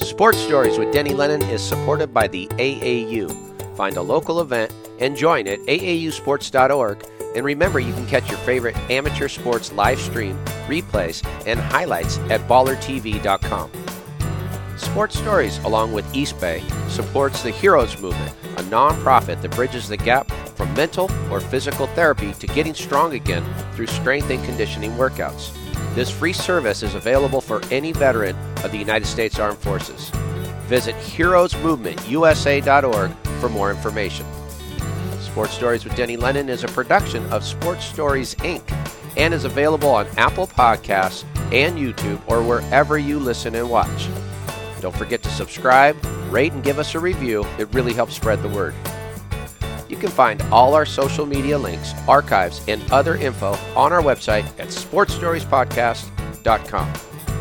[0.00, 3.76] Sports Stories with Denny Lennon is supported by the AAU.
[3.76, 7.04] Find a local event and join at aausports.org.
[7.34, 10.38] And remember, you can catch your favorite amateur sports live stream,
[10.68, 13.70] replays, and highlights at ballertv.com.
[14.86, 20.30] Sports Stories, along with Eastbay, supports the Heroes Movement, a nonprofit that bridges the gap
[20.56, 25.52] from mental or physical therapy to getting strong again through strength and conditioning workouts.
[25.94, 28.34] This free service is available for any veteran
[28.64, 30.08] of the United States Armed Forces.
[30.68, 33.10] Visit heroesmovementusa.org
[33.40, 34.26] for more information.
[35.20, 38.62] Sports Stories with Denny Lennon is a production of Sports Stories Inc.
[39.16, 44.08] and is available on Apple Podcasts and YouTube or wherever you listen and watch.
[44.86, 45.96] Don't forget to subscribe,
[46.30, 47.44] rate, and give us a review.
[47.58, 48.72] It really helps spread the word.
[49.88, 54.44] You can find all our social media links, archives, and other info on our website
[54.60, 56.92] at sportsstoriespodcast.com.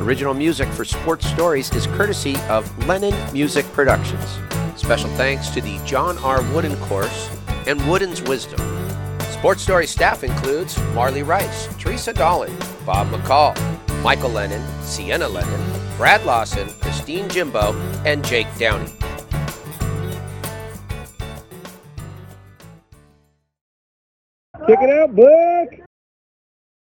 [0.03, 4.39] Original music for Sports Stories is courtesy of Lennon Music Productions.
[4.75, 6.41] Special thanks to the John R.
[6.51, 7.29] Wooden Course
[7.67, 8.59] and Wooden's Wisdom.
[9.33, 13.55] Sports Story staff includes Marley Rice, Teresa Dolan, Bob McCall,
[14.01, 17.73] Michael Lennon, Sienna Lennon, Brad Lawson, Christine Jimbo,
[18.05, 18.91] and Jake Downey.
[24.67, 25.87] Check it out, Buck.